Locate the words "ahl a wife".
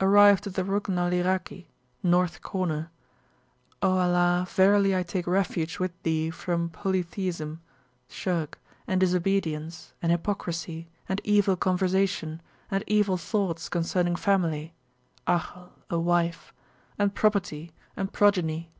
15.28-16.52